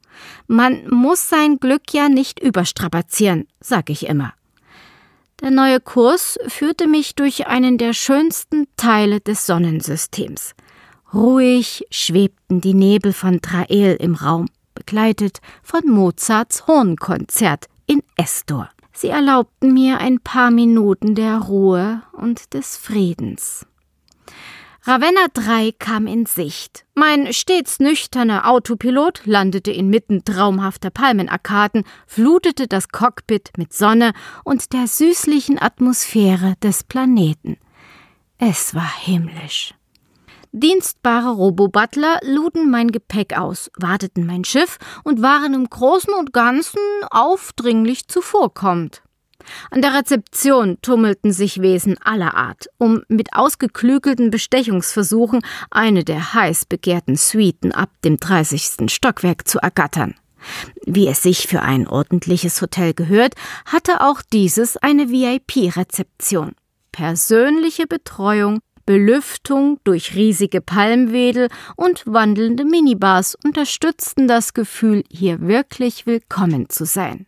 Man 0.48 0.88
muss 0.90 1.30
sein 1.30 1.58
Glück 1.60 1.94
ja 1.94 2.10
nicht 2.10 2.40
überstrapazieren, 2.40 3.48
sag 3.60 3.90
ich 3.90 4.06
immer. 4.06 4.34
Der 5.42 5.50
neue 5.50 5.80
Kurs 5.80 6.38
führte 6.48 6.88
mich 6.88 7.16
durch 7.16 7.48
einen 7.48 7.78
der 7.78 7.94
schönsten 7.94 8.68
Teile 8.76 9.22
des 9.22 9.48
Sonnensystems. 9.48 10.54
Ruhig 11.14 11.86
schwebten 11.90 12.62
die 12.62 12.76
Nebel 12.76 13.12
von 13.12 13.42
Trael 13.42 13.96
im 14.00 14.16
Raum 14.16 14.48
begleitet 14.82 15.42
von 15.62 15.88
Mozarts 15.88 16.66
Hornkonzert 16.66 17.68
in 17.86 18.02
Estor. 18.18 18.68
Sie 18.92 19.10
erlaubten 19.10 19.74
mir 19.74 20.00
ein 20.00 20.20
paar 20.20 20.50
Minuten 20.50 21.14
der 21.14 21.38
Ruhe 21.38 22.02
und 22.14 22.56
des 22.56 22.78
Friedens. 22.78 23.68
Ravenna 24.84 25.28
3 25.34 25.74
kam 25.78 26.08
in 26.08 26.26
Sicht. 26.26 26.86
Mein 26.96 27.32
stets 27.32 27.80
nüchterner 27.80 28.50
Autopilot 28.50 29.22
landete 29.26 29.72
inmitten 29.72 30.26
traumhafter 30.26 30.90
Palmenarkaden, 30.90 31.84
flutete 32.08 32.68
das 32.68 32.90
Cockpit 32.90 33.52
mit 33.58 33.74
Sonne 33.74 34.14
und 34.44 34.74
der 34.74 34.88
süßlichen 34.88 35.62
Atmosphäre 35.62 36.56
des 36.64 36.84
Planeten. 36.84 37.58
Es 38.40 38.74
war 38.74 38.92
himmlisch. 39.02 39.76
Dienstbare 40.54 41.30
Robobutler 41.30 42.20
luden 42.24 42.70
mein 42.70 42.92
Gepäck 42.92 43.38
aus, 43.38 43.72
warteten 43.78 44.26
mein 44.26 44.44
Schiff 44.44 44.80
und 45.04 45.22
waren 45.22 45.54
im 45.54 45.70
Großen 45.70 46.14
und 46.14 46.34
Ganzen 46.34 46.80
aufdringlich 47.10 48.10
zuvorkommend. 48.10 49.02
An 49.72 49.82
der 49.82 49.94
Rezeption 49.94 50.78
tummelten 50.82 51.32
sich 51.32 51.62
Wesen 51.62 51.98
aller 52.04 52.36
Art, 52.36 52.68
um 52.78 53.02
mit 53.08 53.34
ausgeklügelten 53.34 54.30
Bestechungsversuchen 54.30 55.42
eine 55.70 56.04
der 56.04 56.34
heiß 56.34 56.66
begehrten 56.66 57.16
Suiten 57.16 57.72
ab 57.72 57.90
dem 58.04 58.18
30. 58.18 58.92
Stockwerk 58.92 59.48
zu 59.48 59.60
ergattern. 59.60 60.16
Wie 60.86 61.08
es 61.08 61.24
sich 61.24 61.48
für 61.48 61.62
ein 61.62 61.88
ordentliches 61.88 62.62
Hotel 62.62 62.94
gehört, 62.94 63.36
hatte 63.66 64.02
auch 64.02 64.22
dieses 64.22 64.76
eine 64.78 65.10
VIP-Rezeption. 65.10 66.56
Persönliche 66.92 67.88
Betreuung, 67.88 68.60
Belüftung 68.92 69.80
durch 69.86 70.16
riesige 70.16 70.60
Palmwedel 70.60 71.48
und 71.78 72.04
wandelnde 72.06 72.66
Minibars 72.66 73.38
unterstützten 73.42 74.28
das 74.28 74.54
Gefühl, 74.54 75.06
hier 75.10 75.40
wirklich 75.40 76.06
willkommen 76.06 76.68
zu 76.68 76.84
sein. 76.84 77.26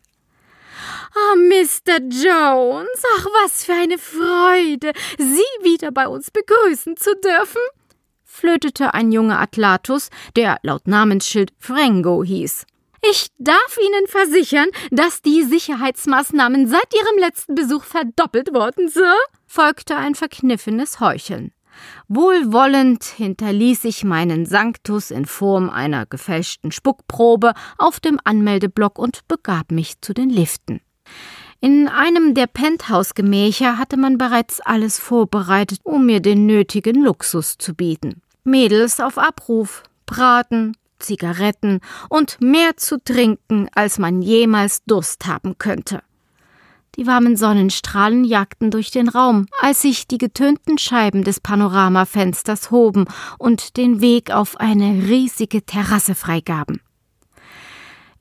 Ah, 1.15 1.35
oh, 1.35 1.37
Mr. 1.37 1.99
Jones, 2.01 3.03
ach, 3.15 3.25
was 3.45 3.63
für 3.63 3.75
eine 3.75 3.97
Freude, 3.97 4.91
Sie 5.17 5.63
wieder 5.63 5.93
bei 5.93 6.05
uns 6.05 6.31
begrüßen 6.31 6.97
zu 6.97 7.15
dürfen, 7.15 7.61
flötete 8.25 8.93
ein 8.93 9.13
junger 9.13 9.39
Atlatus, 9.39 10.09
der 10.35 10.57
laut 10.63 10.85
Namensschild 10.85 11.53
Frengo 11.59 12.25
hieß. 12.25 12.65
Ich 13.11 13.27
darf 13.37 13.77
Ihnen 13.85 14.07
versichern, 14.07 14.69
dass 14.89 15.21
die 15.21 15.43
Sicherheitsmaßnahmen 15.43 16.67
seit 16.67 16.93
Ihrem 16.93 17.19
letzten 17.19 17.53
Besuch 17.53 17.83
verdoppelt 17.83 18.53
worden, 18.53 18.87
Sir, 18.87 19.13
folgte 19.45 19.97
ein 19.97 20.15
verkniffenes 20.15 21.01
Heucheln. 21.01 21.51
Wohlwollend 22.07 23.03
hinterließ 23.03 23.83
ich 23.85 24.03
meinen 24.03 24.45
Sanctus 24.45 25.11
in 25.11 25.25
Form 25.25 25.69
einer 25.69 26.05
gefälschten 26.05 26.71
Spuckprobe 26.71 27.53
auf 27.77 27.99
dem 27.99 28.19
Anmeldeblock 28.23 28.97
und 28.97 29.27
begab 29.27 29.71
mich 29.71 29.99
zu 29.99 30.13
den 30.13 30.29
Liften. 30.29 30.79
In 31.59 31.87
einem 31.87 32.35
der 32.35 32.47
Penthouse-Gemächer 32.47 33.77
hatte 33.77 33.97
man 33.97 34.17
bereits 34.17 34.61
alles 34.61 34.99
vorbereitet, 34.99 35.79
um 35.83 36.05
mir 36.05 36.19
den 36.19 36.45
nötigen 36.45 37.03
Luxus 37.03 37.57
zu 37.57 37.73
bieten. 37.73 38.21
Mädels 38.43 38.99
auf 38.99 39.17
Abruf, 39.17 39.83
Braten, 40.05 40.73
Zigaretten 41.03 41.81
und 42.09 42.41
mehr 42.41 42.77
zu 42.77 42.97
trinken, 43.03 43.67
als 43.75 43.99
man 43.99 44.21
jemals 44.21 44.83
Durst 44.85 45.27
haben 45.27 45.57
könnte. 45.57 46.01
Die 46.95 47.07
warmen 47.07 47.35
Sonnenstrahlen 47.35 48.23
jagten 48.23 48.69
durch 48.69 48.91
den 48.91 49.09
Raum, 49.09 49.47
als 49.59 49.81
sich 49.81 50.07
die 50.07 50.19
getönten 50.19 50.77
Scheiben 50.77 51.23
des 51.23 51.39
Panoramafensters 51.39 52.69
hoben 52.69 53.05
und 53.39 53.77
den 53.77 53.99
Weg 53.99 54.31
auf 54.31 54.59
eine 54.59 55.07
riesige 55.07 55.65
Terrasse 55.65 56.13
freigaben. 56.13 56.81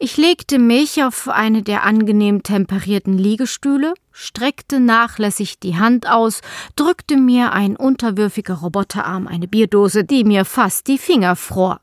Ich 0.05 0.17
legte 0.17 0.59
mich 0.59 1.05
auf 1.05 1.29
eine 1.29 1.63
der 1.63 1.85
angenehm 1.85 2.43
temperierten 2.43 3.19
Liegestühle, 3.19 3.95
streckte 4.11 4.81
nachlässig 4.81 5.61
die 5.61 5.77
Hand 5.77 6.09
aus, 6.09 6.41
drückte 6.75 7.17
mir 7.17 7.53
ein 7.53 7.77
unterwürfiger 7.77 8.55
Roboterarm 8.55 9.29
eine 9.29 9.47
Bierdose, 9.47 10.03
die 10.03 10.25
mir 10.25 10.45
fast 10.45 10.89
die 10.89 10.99
Finger 10.99 11.37
fror. 11.37 11.82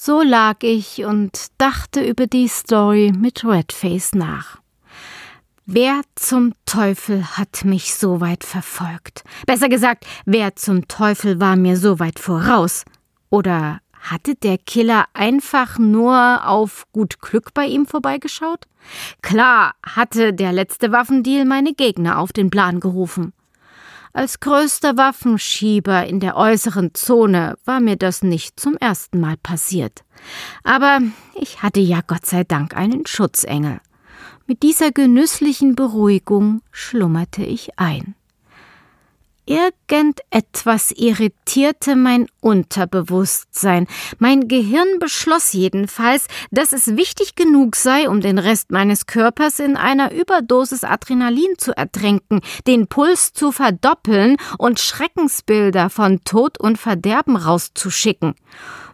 So 0.00 0.22
lag 0.22 0.58
ich 0.60 1.04
und 1.04 1.48
dachte 1.58 2.06
über 2.06 2.28
die 2.28 2.46
Story 2.46 3.12
mit 3.12 3.44
Redface 3.44 4.14
nach. 4.14 4.58
Wer 5.66 6.02
zum 6.14 6.54
Teufel 6.66 7.24
hat 7.36 7.64
mich 7.64 7.96
so 7.96 8.20
weit 8.20 8.44
verfolgt? 8.44 9.24
Besser 9.44 9.68
gesagt, 9.68 10.06
wer 10.24 10.54
zum 10.54 10.86
Teufel 10.86 11.40
war 11.40 11.56
mir 11.56 11.76
so 11.76 11.98
weit 11.98 12.20
voraus? 12.20 12.84
Oder 13.28 13.80
hatte 13.98 14.36
der 14.36 14.58
Killer 14.58 15.06
einfach 15.14 15.80
nur 15.80 16.46
auf 16.46 16.86
gut 16.92 17.20
Glück 17.20 17.52
bei 17.52 17.66
ihm 17.66 17.84
vorbeigeschaut? 17.84 18.66
Klar 19.20 19.74
hatte 19.84 20.32
der 20.32 20.52
letzte 20.52 20.92
Waffendeal 20.92 21.44
meine 21.44 21.74
Gegner 21.74 22.20
auf 22.20 22.32
den 22.32 22.50
Plan 22.50 22.78
gerufen. 22.78 23.32
Als 24.18 24.40
größter 24.40 24.96
Waffenschieber 24.96 26.04
in 26.08 26.18
der 26.18 26.36
äußeren 26.36 26.92
Zone 26.92 27.56
war 27.64 27.78
mir 27.78 27.94
das 27.94 28.24
nicht 28.24 28.58
zum 28.58 28.76
ersten 28.76 29.20
Mal 29.20 29.36
passiert. 29.36 30.02
Aber 30.64 30.98
ich 31.40 31.62
hatte 31.62 31.78
ja 31.78 32.00
Gott 32.04 32.26
sei 32.26 32.42
Dank 32.42 32.76
einen 32.76 33.06
Schutzengel. 33.06 33.78
Mit 34.48 34.64
dieser 34.64 34.90
genüsslichen 34.90 35.76
Beruhigung 35.76 36.62
schlummerte 36.72 37.44
ich 37.44 37.78
ein. 37.78 38.16
Irgendetwas 39.48 40.92
irritierte 40.92 41.96
mein 41.96 42.26
Unterbewusstsein. 42.40 43.86
Mein 44.18 44.46
Gehirn 44.46 44.98
beschloss 45.00 45.54
jedenfalls, 45.54 46.26
dass 46.50 46.72
es 46.72 46.98
wichtig 46.98 47.34
genug 47.34 47.74
sei, 47.74 48.10
um 48.10 48.20
den 48.20 48.38
Rest 48.38 48.70
meines 48.70 49.06
Körpers 49.06 49.58
in 49.58 49.78
einer 49.78 50.12
Überdosis 50.12 50.84
Adrenalin 50.84 51.56
zu 51.56 51.74
ertränken, 51.74 52.42
den 52.66 52.88
Puls 52.88 53.32
zu 53.32 53.50
verdoppeln 53.50 54.36
und 54.58 54.80
Schreckensbilder 54.80 55.88
von 55.88 56.20
Tod 56.24 56.60
und 56.60 56.76
Verderben 56.76 57.36
rauszuschicken. 57.36 58.34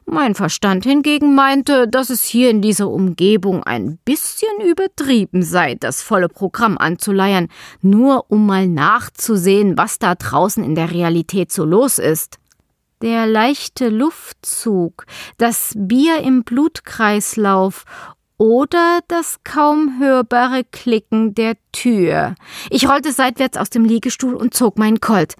Mein 0.06 0.34
Verstand 0.34 0.84
hingegen 0.84 1.34
meinte, 1.34 1.88
dass 1.88 2.11
es 2.11 2.25
hier 2.25 2.50
in 2.50 2.61
dieser 2.61 2.88
Umgebung 2.90 3.62
ein 3.64 3.99
bisschen 4.04 4.61
übertrieben 4.61 5.42
sei, 5.42 5.76
das 5.76 6.02
volle 6.02 6.28
Programm 6.28 6.76
anzuleiern, 6.76 7.49
nur 7.80 8.26
um 8.30 8.46
mal 8.46 8.68
nachzusehen, 8.68 9.78
was 9.78 9.99
da 9.99 10.14
draußen 10.14 10.62
in 10.62 10.75
der 10.75 10.90
Realität 10.90 11.50
so 11.50 11.64
los 11.64 11.99
ist. 11.99 12.38
Der 13.00 13.26
leichte 13.26 13.88
Luftzug, 13.88 15.06
das 15.38 15.73
Bier 15.75 16.18
im 16.18 16.44
Blutkreislauf 16.44 17.84
oder 18.37 19.00
das 19.08 19.38
kaum 19.42 19.99
hörbare 19.99 20.64
Klicken 20.64 21.34
der 21.34 21.56
Tür. 21.73 22.34
Ich 22.70 22.88
rollte 22.88 23.12
seitwärts 23.12 23.56
aus 23.56 23.70
dem 23.70 23.84
Liegestuhl 23.84 24.34
und 24.34 24.54
zog 24.54 24.78
meinen 24.78 25.00
Colt. 25.00 25.34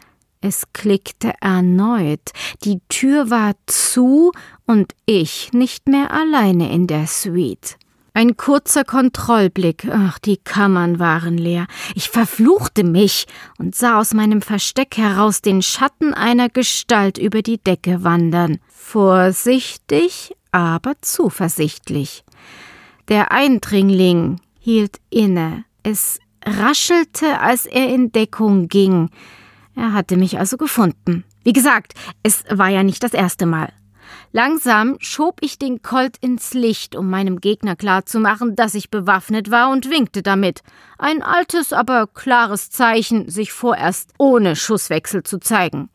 Es 0.44 0.64
klickte 0.74 1.32
erneut. 1.40 2.32
Die 2.64 2.80
Tür 2.90 3.30
war 3.30 3.54
zu 3.64 4.30
und 4.66 4.92
ich 5.06 5.54
nicht 5.54 5.88
mehr 5.88 6.12
alleine 6.12 6.70
in 6.70 6.86
der 6.86 7.06
Suite. 7.06 7.78
Ein 8.12 8.36
kurzer 8.36 8.84
Kontrollblick, 8.84 9.88
ach, 9.90 10.18
die 10.18 10.36
Kammern 10.36 10.98
waren 10.98 11.38
leer. 11.38 11.66
Ich 11.94 12.10
verfluchte 12.10 12.84
mich 12.84 13.24
und 13.58 13.74
sah 13.74 13.98
aus 13.98 14.12
meinem 14.12 14.42
Versteck 14.42 14.98
heraus 14.98 15.40
den 15.40 15.62
Schatten 15.62 16.12
einer 16.12 16.50
Gestalt 16.50 17.16
über 17.16 17.40
die 17.40 17.56
Decke 17.56 18.04
wandern. 18.04 18.58
Vorsichtig, 18.68 20.36
aber 20.52 20.92
zuversichtlich. 21.00 22.22
Der 23.08 23.32
Eindringling 23.32 24.42
hielt 24.60 24.98
inne. 25.08 25.64
Es 25.82 26.20
raschelte, 26.44 27.40
als 27.40 27.64
er 27.64 27.88
in 27.88 28.12
Deckung 28.12 28.68
ging. 28.68 29.08
Er 29.76 29.93
hatte 29.93 30.16
mich 30.16 30.38
also 30.38 30.57
gefunden. 30.57 31.25
Wie 31.43 31.52
gesagt, 31.52 31.95
es 32.23 32.45
war 32.50 32.69
ja 32.69 32.83
nicht 32.83 33.02
das 33.02 33.12
erste 33.12 33.47
Mal. 33.47 33.73
Langsam 34.33 34.97
schob 34.99 35.38
ich 35.40 35.59
den 35.59 35.83
Colt 35.83 36.16
ins 36.21 36.54
Licht, 36.54 36.97
um 36.97 37.09
meinem 37.09 37.40
Gegner 37.40 37.76
klarzumachen, 37.76 38.57
dass 38.57 38.75
ich 38.75 38.90
bewaffnet 38.90 39.50
war 39.50 39.71
und 39.71 39.90
winkte 39.90 40.23
damit. 40.23 40.62
Ein 40.99 41.23
altes, 41.23 41.73
aber 41.73 42.09
klares 42.09 42.71
Zeichen, 42.71 43.28
sich 43.28 43.52
vorerst 43.52 44.12
ohne 44.19 44.57
Schusswechsel 44.57 45.23
zu 45.23 45.38
zeigen. 45.38 45.88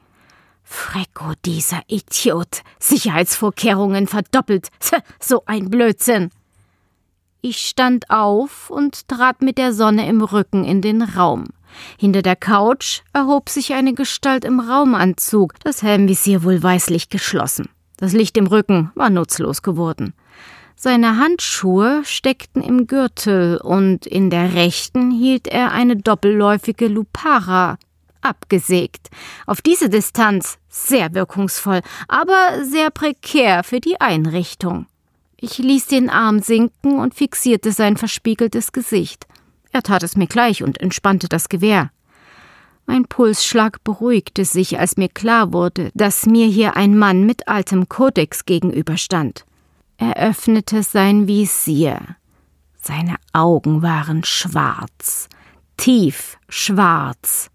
Frecko, 0.64 1.34
dieser 1.46 1.82
Idiot. 1.88 2.62
Sicherheitsvorkehrungen 2.80 4.08
verdoppelt. 4.08 4.70
So 5.20 5.44
ein 5.46 5.70
Blödsinn. 5.70 6.30
Ich 7.42 7.58
stand 7.68 8.10
auf 8.10 8.70
und 8.70 9.08
trat 9.08 9.42
mit 9.42 9.58
der 9.58 9.74
Sonne 9.74 10.08
im 10.08 10.22
Rücken 10.22 10.64
in 10.64 10.82
den 10.82 11.02
Raum. 11.02 11.46
Hinter 11.98 12.22
der 12.22 12.36
Couch 12.36 13.02
erhob 13.14 13.50
sich 13.50 13.74
eine 13.74 13.94
Gestalt 13.94 14.46
im 14.46 14.60
Raumanzug, 14.60 15.54
das 15.64 15.84
Helmvisier 15.84 16.44
wohl 16.44 16.62
weißlich 16.62 17.10
geschlossen. 17.10 17.70
Das 17.98 18.14
Licht 18.14 18.38
im 18.38 18.48
Rücken 18.48 18.92
war 18.96 19.10
nutzlos 19.10 19.62
geworden. 19.62 20.14
Seine 20.76 21.18
Handschuhe 21.18 22.04
steckten 22.06 22.62
im 22.62 22.88
Gürtel 22.88 23.58
und 23.58 24.06
in 24.06 24.30
der 24.30 24.54
rechten 24.54 25.12
hielt 25.12 25.48
er 25.48 25.74
eine 25.74 25.98
doppelläufige 25.98 26.88
Lupara, 26.88 27.78
abgesägt. 28.22 29.10
Auf 29.46 29.62
diese 29.62 29.90
Distanz 29.90 30.58
sehr 30.70 31.14
wirkungsvoll, 31.14 31.82
aber 32.08 32.64
sehr 32.64 32.92
prekär 32.92 33.64
für 33.64 33.82
die 33.82 34.00
Einrichtung. 34.00 34.86
Ich 35.36 35.58
ließ 35.58 35.88
den 35.88 36.10
Arm 36.10 36.40
sinken 36.40 37.00
und 37.00 37.16
fixierte 37.16 37.72
sein 37.72 37.98
verspiegeltes 37.98 38.72
Gesicht. 38.72 39.26
Er 39.72 39.84
tat 39.84 40.04
es 40.04 40.16
mir 40.16 40.28
gleich 40.28 40.64
und 40.64 40.80
entspannte 40.80 41.28
das 41.28 41.50
Gewehr. 41.50 41.92
Mein 42.86 43.06
Pulsschlag 43.06 43.84
beruhigte 43.84 44.46
sich, 44.46 44.80
als 44.80 44.98
mir 44.98 45.10
klar 45.10 45.54
wurde, 45.54 45.92
dass 45.94 46.26
mir 46.26 46.48
hier 46.48 46.76
ein 46.76 46.98
Mann 46.98 47.26
mit 47.26 47.48
altem 47.48 47.88
Kodex 47.88 48.46
gegenüberstand. 48.46 49.46
Er 49.98 50.16
öffnete 50.16 50.82
sein 50.82 51.28
Visier. 51.28 52.00
Seine 52.82 53.18
Augen 53.34 53.82
waren 53.84 54.24
schwarz, 54.24 55.28
tief 55.78 56.40
schwarz, 56.48 57.52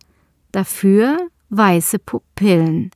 dafür 0.53 1.19
weiße 1.49 1.99
Pupillen. 1.99 2.91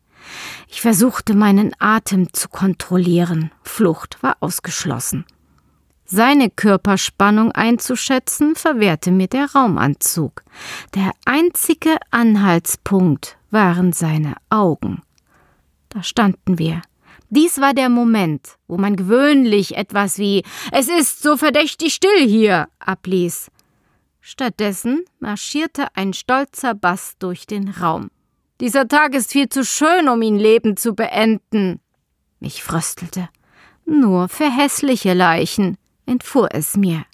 Ich 0.68 0.80
versuchte 0.80 1.34
meinen 1.34 1.72
Atem 1.78 2.32
zu 2.32 2.48
kontrollieren. 2.48 3.50
Flucht 3.62 4.22
war 4.22 4.36
ausgeschlossen. 4.40 5.24
Seine 6.10 6.48
Körperspannung 6.48 7.52
einzuschätzen, 7.52 8.54
verwehrte 8.54 9.10
mir 9.10 9.26
der 9.26 9.52
Raumanzug. 9.52 10.42
Der 10.94 11.12
einzige 11.26 11.98
Anhaltspunkt 12.10 13.36
waren 13.50 13.92
seine 13.92 14.36
Augen. 14.48 15.02
Da 15.90 16.02
standen 16.02 16.58
wir. 16.58 16.80
Dies 17.28 17.60
war 17.60 17.74
der 17.74 17.90
Moment, 17.90 18.56
wo 18.68 18.78
man 18.78 18.96
gewöhnlich 18.96 19.76
etwas 19.76 20.18
wie 20.18 20.44
Es 20.72 20.88
ist 20.88 21.22
so 21.22 21.36
verdächtig 21.36 21.92
still 21.92 22.26
hier 22.26 22.68
abließ. 22.78 23.50
Stattdessen 24.22 25.04
marschierte 25.20 25.88
ein 25.94 26.14
stolzer 26.14 26.74
Bass 26.74 27.16
durch 27.18 27.46
den 27.46 27.68
Raum. 27.68 28.10
Dieser 28.62 28.88
Tag 28.88 29.14
ist 29.14 29.32
viel 29.32 29.50
zu 29.50 29.62
schön, 29.62 30.08
um 30.08 30.22
ihn 30.22 30.38
lebend 30.38 30.78
zu 30.78 30.94
beenden. 30.94 31.80
Mich 32.40 32.62
fröstelte. 32.62 33.28
Nur 33.84 34.30
für 34.30 34.50
hässliche 34.50 35.12
Leichen 35.12 35.76
entfuhr 36.08 36.48
es 36.52 36.76
mir. 36.76 37.04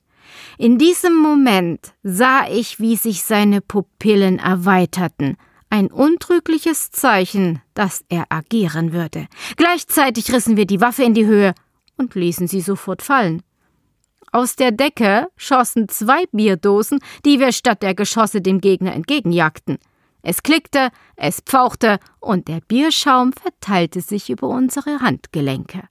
In 0.57 0.79
diesem 0.79 1.17
Moment 1.17 1.95
sah 2.03 2.47
ich, 2.49 2.81
wie 2.81 2.97
sich 2.97 3.25
seine 3.25 3.61
Pupillen 3.61 4.39
erweiterten, 4.39 5.37
ein 5.71 5.91
untrügliches 5.91 6.93
Zeichen, 6.93 7.61
dass 7.75 8.05
er 8.09 8.27
agieren 8.29 8.93
würde. 8.93 9.27
Gleichzeitig 9.57 10.33
rissen 10.33 10.57
wir 10.57 10.67
die 10.67 10.81
Waffe 10.81 11.03
in 11.03 11.15
die 11.15 11.27
Höhe 11.27 11.55
und 11.97 12.15
ließen 12.15 12.47
sie 12.47 12.61
sofort 12.61 13.03
fallen. 13.03 13.43
Aus 14.31 14.57
der 14.57 14.73
Decke 14.73 15.29
schossen 15.37 15.89
zwei 15.89 16.25
Bierdosen, 16.33 17.01
die 17.25 17.41
wir 17.41 17.53
statt 17.53 17.83
der 17.83 17.95
Geschosse 17.95 18.41
dem 18.41 18.61
Gegner 18.61 18.93
entgegenjagten. 18.93 19.79
Es 20.23 20.43
klickte, 20.43 20.91
es 21.17 21.41
pfauchte 21.41 21.99
und 22.19 22.49
der 22.49 22.61
Bierschaum 22.61 23.33
verteilte 23.33 24.01
sich 24.01 24.31
über 24.31 24.49
unsere 24.49 25.01
Handgelenke. 25.01 25.83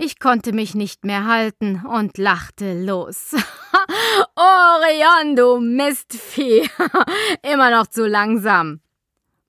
Ich 0.00 0.20
konnte 0.20 0.52
mich 0.52 0.76
nicht 0.76 1.04
mehr 1.04 1.26
halten 1.26 1.84
und 1.84 2.18
lachte 2.18 2.80
los. 2.84 3.34
Orion, 4.36 5.34
du 5.34 5.58
Mistvieh! 5.58 6.70
Immer 7.42 7.72
noch 7.72 7.88
zu 7.88 8.06
langsam. 8.06 8.78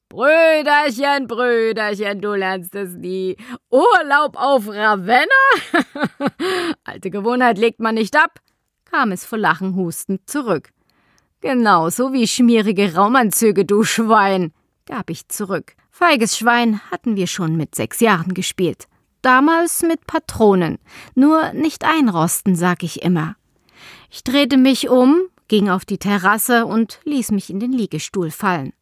Brüderchen, 0.09 1.27
Brüderchen, 1.27 2.19
du 2.19 2.33
lernst 2.33 2.73
es 2.73 2.95
nie. 2.95 3.37
Urlaub 3.69 4.35
auf 4.37 4.67
Ravenna? 4.67 5.27
Alte 6.83 7.11
Gewohnheit 7.11 7.59
legt 7.59 7.79
man 7.79 7.93
nicht 7.93 8.15
ab, 8.15 8.39
kam 8.85 9.11
es 9.11 9.25
vor 9.25 9.37
Lachen 9.37 9.75
hustend 9.75 10.27
zurück. 10.27 10.71
Genauso 11.41 12.11
wie 12.11 12.27
schmierige 12.27 12.95
Raumanzüge, 12.95 13.65
du 13.65 13.83
Schwein, 13.83 14.51
gab 14.87 15.11
ich 15.11 15.29
zurück. 15.29 15.75
Feiges 15.91 16.39
Schwein 16.39 16.81
hatten 16.89 17.15
wir 17.15 17.27
schon 17.27 17.55
mit 17.55 17.75
sechs 17.75 17.99
Jahren 17.99 18.33
gespielt. 18.33 18.87
Damals 19.21 19.81
mit 19.81 20.07
Patronen. 20.07 20.79
Nur 21.15 21.53
nicht 21.53 21.83
einrosten, 21.83 22.55
sag 22.55 22.83
ich 22.83 23.01
immer. 23.01 23.35
Ich 24.09 24.23
drehte 24.23 24.57
mich 24.57 24.89
um, 24.89 25.21
ging 25.47 25.69
auf 25.69 25.85
die 25.85 25.97
Terrasse 25.97 26.65
und 26.65 26.99
ließ 27.03 27.31
mich 27.31 27.49
in 27.49 27.59
den 27.59 27.73
Liegestuhl 27.73 28.31
fallen. 28.31 28.73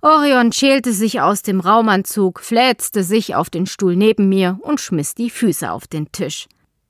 Orion 0.00 0.52
schälte 0.52 0.92
sich 0.92 1.20
aus 1.20 1.42
dem 1.42 1.60
Raumanzug, 1.60 2.40
fläzte 2.40 3.04
sich 3.04 3.34
auf 3.34 3.50
den 3.50 3.66
Stuhl 3.66 3.96
neben 3.96 4.28
mir 4.28 4.58
und 4.62 4.80
schmiss 4.80 5.14
die 5.14 5.30
Füße 5.30 5.70
auf 5.70 5.86
den 5.86 6.10
Tisch. 6.10 6.48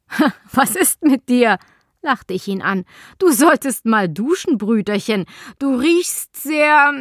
Was 0.52 0.76
ist 0.76 1.02
mit 1.02 1.28
dir? 1.28 1.58
lachte 2.02 2.34
ich 2.34 2.48
ihn 2.48 2.62
an. 2.62 2.84
Du 3.18 3.30
solltest 3.30 3.86
mal 3.86 4.08
duschen, 4.08 4.58
Brüderchen. 4.58 5.24
Du 5.58 5.76
riechst 5.76 6.36
sehr, 6.36 6.92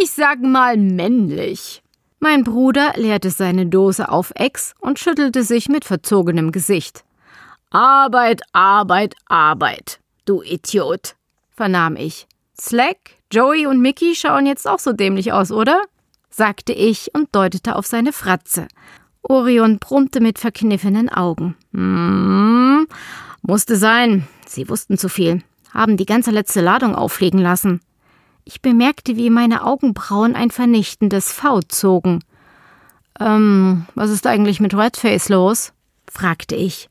ich 0.00 0.12
sag 0.12 0.40
mal, 0.40 0.76
männlich. 0.76 1.81
Mein 2.24 2.44
Bruder 2.44 2.92
leerte 2.94 3.30
seine 3.30 3.66
Dose 3.66 4.08
auf 4.08 4.30
Ex 4.36 4.76
und 4.78 5.00
schüttelte 5.00 5.42
sich 5.42 5.68
mit 5.68 5.84
verzogenem 5.84 6.52
Gesicht. 6.52 7.02
Arbeit, 7.70 8.42
Arbeit, 8.52 9.16
Arbeit, 9.26 9.98
du 10.24 10.40
Idiot, 10.40 11.16
vernahm 11.50 11.96
ich. 11.96 12.28
Slack, 12.56 12.96
Joey 13.32 13.66
und 13.66 13.80
Mickey 13.80 14.14
schauen 14.14 14.46
jetzt 14.46 14.68
auch 14.68 14.78
so 14.78 14.92
dämlich 14.92 15.32
aus, 15.32 15.50
oder? 15.50 15.82
sagte 16.30 16.72
ich 16.72 17.12
und 17.12 17.34
deutete 17.34 17.74
auf 17.74 17.86
seine 17.86 18.12
Fratze. 18.12 18.68
Orion 19.22 19.80
brummte 19.80 20.20
mit 20.20 20.38
verkniffenen 20.38 21.08
Augen. 21.08 21.56
Hm, 21.72 22.86
musste 23.42 23.74
sein. 23.74 24.28
Sie 24.46 24.68
wussten 24.68 24.96
zu 24.96 25.08
viel, 25.08 25.42
haben 25.74 25.96
die 25.96 26.06
ganze 26.06 26.30
letzte 26.30 26.60
Ladung 26.60 26.94
auflegen 26.94 27.40
lassen. 27.40 27.80
Ich 28.44 28.60
bemerkte, 28.60 29.16
wie 29.16 29.30
meine 29.30 29.64
Augenbrauen 29.64 30.34
ein 30.34 30.50
vernichtendes 30.50 31.32
V 31.32 31.60
zogen. 31.60 32.20
Ähm, 33.20 33.86
was 33.94 34.10
ist 34.10 34.26
eigentlich 34.26 34.60
mit 34.60 34.74
Redface 34.74 35.28
los? 35.28 35.72
fragte 36.10 36.56
ich. 36.56 36.88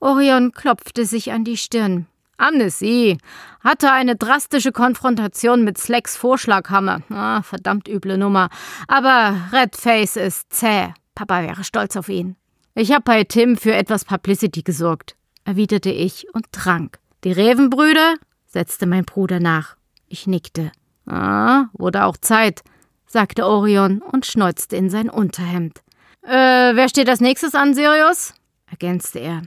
Orion 0.00 0.52
klopfte 0.52 1.04
sich 1.04 1.32
an 1.32 1.44
die 1.44 1.56
Stirn. 1.56 2.06
Amnesie. 2.38 3.18
Hatte 3.60 3.92
eine 3.92 4.16
drastische 4.16 4.72
Konfrontation 4.72 5.64
mit 5.64 5.78
Slacks 5.78 6.16
Vorschlaghammer. 6.16 7.00
Ah, 7.10 7.42
verdammt 7.42 7.88
üble 7.88 8.18
Nummer. 8.18 8.48
Aber 8.88 9.36
Redface 9.52 10.16
ist 10.16 10.52
zäh. 10.52 10.92
Papa 11.14 11.42
wäre 11.42 11.64
stolz 11.64 11.96
auf 11.96 12.08
ihn. 12.08 12.36
Ich 12.74 12.92
habe 12.92 13.02
bei 13.04 13.24
Tim 13.24 13.56
für 13.56 13.74
etwas 13.74 14.04
Publicity 14.04 14.62
gesorgt, 14.62 15.16
erwiderte 15.44 15.90
ich 15.90 16.26
und 16.34 16.52
trank. 16.52 16.98
Die 17.24 17.32
Revenbrüder? 17.32 18.16
setzte 18.46 18.86
mein 18.86 19.06
Bruder 19.06 19.40
nach. 19.40 19.76
Ich 20.08 20.26
nickte. 20.26 20.72
Ah, 21.06 21.66
wurde 21.72 22.04
auch 22.04 22.16
Zeit, 22.16 22.62
sagte 23.06 23.46
Orion 23.46 24.02
und 24.02 24.26
schneuzte 24.26 24.76
in 24.76 24.90
sein 24.90 25.08
Unterhemd. 25.08 25.82
Äh, 26.22 26.74
wer 26.74 26.88
steht 26.88 27.08
als 27.08 27.20
nächstes 27.20 27.54
an, 27.54 27.74
Sirius? 27.74 28.34
ergänzte 28.68 29.20
er. 29.20 29.42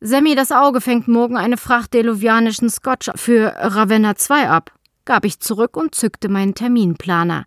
Sammy 0.00 0.34
das 0.34 0.52
Auge 0.52 0.80
fängt 0.80 1.08
morgen 1.08 1.36
eine 1.36 1.56
Fracht 1.56 1.94
deluvianischen 1.94 2.70
Scotch 2.70 3.10
für 3.16 3.54
Ravenna 3.56 4.16
2 4.16 4.48
ab, 4.48 4.72
gab 5.04 5.24
ich 5.24 5.40
zurück 5.40 5.76
und 5.76 5.94
zückte 5.94 6.28
meinen 6.28 6.54
Terminplaner. 6.54 7.44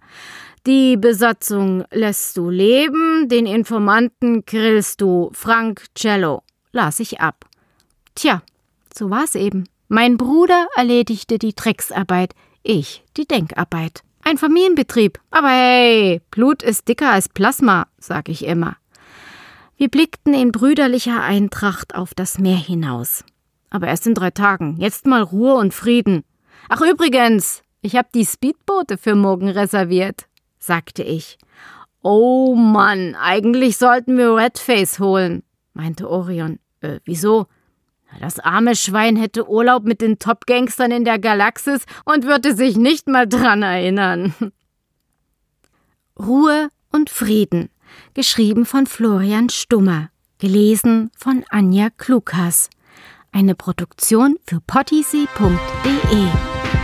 Die 0.65 0.97
Besatzung 0.97 1.85
lässt 1.91 2.35
du 2.35 2.49
leben, 2.49 3.29
den 3.29 3.45
Informanten 3.45 4.45
grillst 4.45 5.01
du 5.01 5.29
Frank 5.33 5.85
Cello, 5.95 6.43
las 6.71 6.99
ich 6.99 7.21
ab. 7.21 7.45
Tja, 8.15 8.41
so 8.93 9.09
war's 9.09 9.35
eben. 9.35 9.69
Mein 9.87 10.17
Bruder 10.17 10.67
erledigte 10.75 11.37
die 11.37 11.55
Drecksarbeit, 11.55 12.33
ich 12.67 13.03
die 13.17 13.25
Denkarbeit. 13.25 14.03
Ein 14.23 14.37
Familienbetrieb. 14.37 15.19
Aber 15.31 15.49
hey, 15.49 16.21
Blut 16.31 16.61
ist 16.61 16.87
dicker 16.87 17.11
als 17.11 17.29
Plasma, 17.29 17.87
sag 17.97 18.29
ich 18.29 18.45
immer. 18.45 18.75
Wir 19.77 19.89
blickten 19.89 20.33
in 20.33 20.51
brüderlicher 20.51 21.21
Eintracht 21.21 21.95
auf 21.95 22.13
das 22.13 22.39
Meer 22.39 22.57
hinaus. 22.57 23.23
Aber 23.69 23.87
erst 23.87 24.07
in 24.07 24.15
drei 24.15 24.31
Tagen. 24.31 24.77
Jetzt 24.79 25.05
mal 25.05 25.21
Ruhe 25.21 25.55
und 25.55 25.73
Frieden. 25.73 26.23
Ach 26.67 26.81
übrigens, 26.81 27.61
ich 27.81 27.95
hab 27.95 28.11
die 28.11 28.25
Speedboote 28.25 28.97
für 28.97 29.15
morgen 29.15 29.49
reserviert, 29.49 30.27
sagte 30.59 31.03
ich. 31.03 31.37
Oh 32.01 32.55
Mann, 32.55 33.15
eigentlich 33.15 33.77
sollten 33.77 34.17
wir 34.17 34.35
Redface 34.35 34.99
holen, 34.99 35.43
meinte 35.73 36.09
Orion. 36.09 36.59
Äh, 36.81 36.99
wieso? 37.05 37.47
Das 38.19 38.39
arme 38.39 38.75
Schwein 38.75 39.15
hätte 39.15 39.49
Urlaub 39.49 39.83
mit 39.83 40.01
den 40.01 40.19
Top-Gangstern 40.19 40.91
in 40.91 41.05
der 41.05 41.19
Galaxis 41.19 41.85
und 42.05 42.25
würde 42.25 42.55
sich 42.55 42.77
nicht 42.77 43.07
mal 43.07 43.27
dran 43.27 43.61
erinnern. 43.61 44.33
Ruhe 46.19 46.69
und 46.91 47.09
Frieden. 47.09 47.69
Geschrieben 48.13 48.65
von 48.65 48.87
Florian 48.87 49.49
Stummer. 49.49 50.09
Gelesen 50.39 51.11
von 51.17 51.43
Anja 51.49 51.89
Klukas. 51.95 52.69
Eine 53.31 53.55
Produktion 53.55 54.37
für 54.47 54.61
pottysee.de. 54.61 56.76